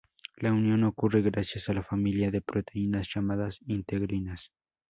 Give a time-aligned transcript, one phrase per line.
[0.37, 4.51] La unión ocurre gracias a la familia de proteínas llamadas integrinas.